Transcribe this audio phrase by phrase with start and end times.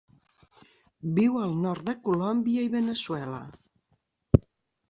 [1.19, 3.43] Viu al nord de Colòmbia i Veneçuela.